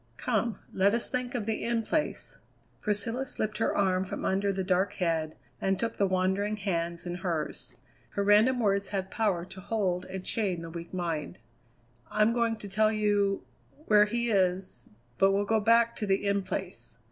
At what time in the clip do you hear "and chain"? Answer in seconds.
10.05-10.63